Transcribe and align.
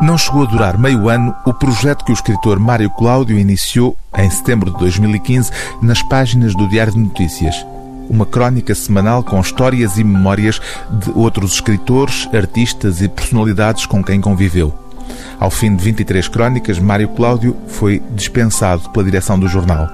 Não 0.00 0.18
chegou 0.18 0.42
a 0.42 0.46
durar 0.46 0.78
meio 0.78 1.08
ano 1.08 1.34
o 1.46 1.54
projeto 1.54 2.04
que 2.04 2.10
o 2.10 2.14
escritor 2.14 2.58
Mário 2.58 2.90
Cláudio 2.90 3.38
iniciou 3.38 3.96
em 4.18 4.28
setembro 4.28 4.72
de 4.72 4.78
2015 4.78 5.50
nas 5.80 6.02
páginas 6.02 6.54
do 6.54 6.68
Diário 6.68 6.92
de 6.92 6.98
Notícias. 6.98 7.64
Uma 8.10 8.26
crónica 8.26 8.74
semanal 8.74 9.22
com 9.22 9.40
histórias 9.40 9.96
e 9.96 10.04
memórias 10.04 10.60
de 10.90 11.10
outros 11.14 11.54
escritores, 11.54 12.28
artistas 12.34 13.00
e 13.00 13.08
personalidades 13.08 13.86
com 13.86 14.02
quem 14.02 14.20
conviveu. 14.20 14.74
Ao 15.38 15.50
fim 15.50 15.74
de 15.74 15.82
23 15.82 16.26
crónicas, 16.28 16.78
Mário 16.78 17.08
Cláudio 17.08 17.56
foi 17.68 18.02
dispensado 18.14 18.90
pela 18.90 19.04
direção 19.04 19.38
do 19.38 19.48
jornal. 19.48 19.88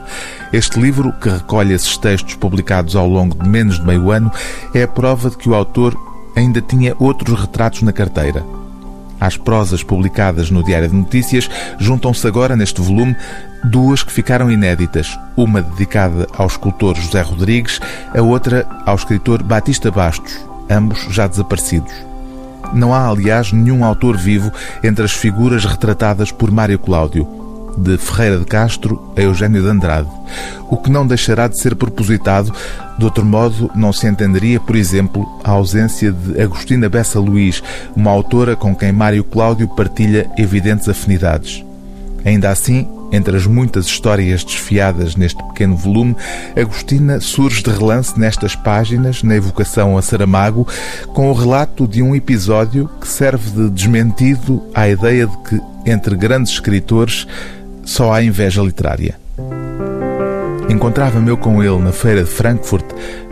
Este 0.53 0.81
livro, 0.81 1.13
que 1.13 1.29
recolhe 1.29 1.75
esses 1.75 1.97
textos 1.97 2.35
publicados 2.35 2.97
ao 2.97 3.07
longo 3.07 3.37
de 3.37 3.49
menos 3.49 3.79
de 3.79 3.87
meio 3.87 4.11
ano, 4.11 4.33
é 4.75 4.83
a 4.83 4.89
prova 4.89 5.31
de 5.31 5.37
que 5.37 5.49
o 5.49 5.55
autor 5.55 5.95
ainda 6.35 6.61
tinha 6.61 6.97
outros 6.99 7.39
retratos 7.39 7.83
na 7.83 7.93
carteira. 7.93 8.60
Às 9.21 9.37
prosas 9.37 9.83
publicadas 9.83 10.51
no 10.51 10.65
Diário 10.65 10.89
de 10.89 10.97
Notícias, 10.97 11.49
juntam-se 11.79 12.27
agora 12.27 12.57
neste 12.57 12.81
volume 12.81 13.15
duas 13.65 14.03
que 14.03 14.13
ficaram 14.13 14.51
inéditas, 14.51 15.19
uma 15.37 15.61
dedicada 15.61 16.27
ao 16.37 16.47
escultor 16.47 16.97
José 16.97 17.21
Rodrigues, 17.21 17.79
a 18.17 18.23
outra 18.23 18.67
ao 18.87 18.95
escritor 18.95 19.43
Batista 19.43 19.91
Bastos, 19.91 20.41
ambos 20.71 21.07
já 21.11 21.27
desaparecidos. 21.27 21.93
Não 22.73 22.95
há, 22.95 23.09
aliás, 23.09 23.53
nenhum 23.53 23.85
autor 23.85 24.17
vivo 24.17 24.51
entre 24.83 25.05
as 25.05 25.13
figuras 25.13 25.65
retratadas 25.65 26.33
por 26.33 26.51
Mário 26.51 26.79
Cláudio 26.79 27.40
de 27.83 27.99
Ferreira 27.99 28.39
de 28.39 28.45
Castro 28.45 29.13
a 29.17 29.21
Eugênio 29.21 29.63
de 29.63 29.69
Andrade, 29.69 30.09
o 30.69 30.77
que 30.77 30.91
não 30.91 31.07
deixará 31.07 31.49
de 31.49 31.59
ser 31.59 31.75
propositado, 31.75 32.53
de 32.99 33.05
outro 33.05 33.25
modo 33.25 33.71
não 33.75 33.93
se 33.93 34.07
entenderia, 34.07 34.61
por 34.61 34.77
exemplo, 34.77 35.27
a 35.43 35.51
ausência 35.51 36.13
de 36.13 36.41
Agostina 36.41 36.89
Bessa 36.89 37.19
Luís, 37.19 37.63
uma 37.97 38.11
autora 38.11 38.55
com 38.55 38.75
quem 38.75 38.93
Mário 38.93 39.25
Cláudio 39.25 39.69
partilha 39.69 40.31
evidentes 40.37 40.89
afinidades. 40.89 41.65
Ainda 42.25 42.51
assim, 42.51 42.87
entre 43.13 43.37
as 43.37 43.47
muitas 43.47 43.87
histórias 43.87 44.45
desfiadas 44.45 45.17
neste 45.17 45.43
pequeno 45.43 45.77
volume, 45.77 46.17
Agostina 46.57 47.21
surge 47.21 47.63
de 47.63 47.71
relance 47.71 48.19
nestas 48.19 48.55
páginas, 48.55 49.23
na 49.23 49.35
evocação 49.35 49.97
a 49.97 50.03
Saramago, 50.03 50.67
com 51.13 51.31
o 51.31 51.35
relato 51.35 51.89
de 51.89 52.03
um 52.03 52.15
episódio 52.15 52.89
que 53.01 53.09
serve 53.09 53.51
de 53.51 53.71
desmentido 53.71 54.63
à 54.75 54.89
ideia 54.89 55.27
de 55.27 55.37
que, 55.39 55.61
entre 55.87 56.15
grandes 56.15 56.53
escritores, 56.53 57.27
só 57.91 58.13
há 58.13 58.23
inveja 58.23 58.63
literária. 58.63 59.19
Encontrava-me 60.69 61.29
eu 61.29 61.37
com 61.37 61.61
ele 61.61 61.79
na 61.79 61.91
feira 61.91 62.23
de 62.23 62.31
Frankfurt, 62.31 62.85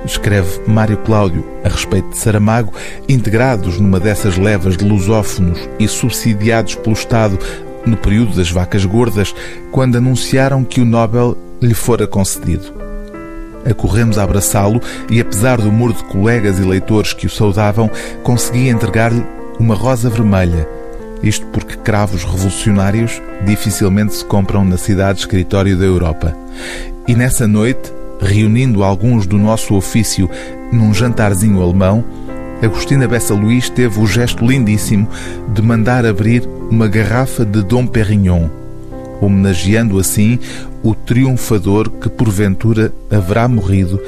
escreve 0.04 0.60
Mário 0.66 0.96
Cláudio 0.96 1.46
a 1.62 1.68
respeito 1.68 2.08
de 2.08 2.18
Saramago, 2.18 2.74
integrados 3.08 3.78
numa 3.78 4.00
dessas 4.00 4.36
levas 4.36 4.76
de 4.76 4.84
lusófonos 4.84 5.60
e 5.78 5.86
subsidiados 5.86 6.74
pelo 6.74 6.94
Estado 6.94 7.38
no 7.86 7.96
período 7.96 8.34
das 8.34 8.50
vacas 8.50 8.84
gordas, 8.84 9.32
quando 9.70 9.96
anunciaram 9.96 10.64
que 10.64 10.80
o 10.80 10.84
Nobel 10.84 11.38
lhe 11.62 11.72
fora 11.72 12.08
concedido. 12.08 12.74
Acorremos 13.64 14.18
a 14.18 14.24
abraçá-lo 14.24 14.80
e, 15.08 15.20
apesar 15.20 15.58
do 15.58 15.70
muro 15.70 15.92
de 15.92 16.02
colegas 16.02 16.58
e 16.58 16.62
leitores 16.62 17.12
que 17.12 17.26
o 17.26 17.30
saudavam, 17.30 17.88
consegui 18.24 18.68
entregar-lhe 18.68 19.24
uma 19.60 19.76
rosa 19.76 20.10
vermelha 20.10 20.66
isto 21.22 21.46
porque 21.46 21.76
cravos 21.76 22.24
revolucionários 22.24 23.20
dificilmente 23.44 24.14
se 24.14 24.24
compram 24.24 24.64
na 24.64 24.76
cidade 24.76 25.20
escritório 25.20 25.76
da 25.76 25.84
Europa. 25.84 26.36
E 27.06 27.14
nessa 27.14 27.46
noite, 27.46 27.92
reunindo 28.20 28.82
alguns 28.82 29.26
do 29.26 29.38
nosso 29.38 29.74
ofício 29.74 30.28
num 30.72 30.92
jantarzinho 30.92 31.62
alemão, 31.62 32.04
Agostina 32.62 33.06
Bessa 33.06 33.34
Luís 33.34 33.70
teve 33.70 34.00
o 34.00 34.06
gesto 34.06 34.44
lindíssimo 34.44 35.08
de 35.52 35.62
mandar 35.62 36.04
abrir 36.04 36.42
uma 36.70 36.88
garrafa 36.88 37.44
de 37.44 37.62
Dom 37.62 37.86
Perignon, 37.86 38.48
homenageando 39.20 39.98
assim 39.98 40.38
o 40.82 40.94
triunfador 40.94 41.88
que 41.90 42.08
porventura 42.08 42.92
haverá 43.10 43.46
morrido 43.48 44.00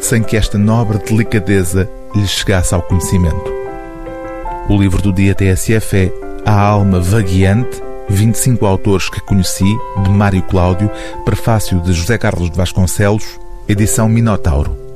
sem 0.00 0.22
que 0.22 0.36
esta 0.36 0.56
nobre 0.56 0.98
delicadeza 0.98 1.88
lhe 2.14 2.26
chegasse 2.26 2.74
ao 2.74 2.82
conhecimento. 2.82 3.52
O 4.68 4.76
livro 4.76 5.02
do 5.02 5.12
dia 5.12 5.34
TSF 5.34 5.96
é 5.96 6.29
a 6.44 6.52
Alma 6.52 7.00
Vagueante, 7.00 7.82
25 8.08 8.66
autores 8.66 9.08
que 9.08 9.20
conheci, 9.20 9.76
de 10.02 10.10
Mário 10.10 10.42
Cláudio, 10.42 10.90
prefácio 11.24 11.80
de 11.80 11.92
José 11.92 12.18
Carlos 12.18 12.50
de 12.50 12.56
Vasconcelos, 12.56 13.38
edição 13.68 14.08
Minotauro. 14.08 14.89